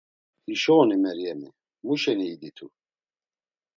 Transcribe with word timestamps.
“Hişo 0.45 0.73
oni 0.81 0.97
Meryemi? 1.03 1.49
Mu 1.85 1.93
şeni 2.01 2.25
iditu?” 2.33 2.67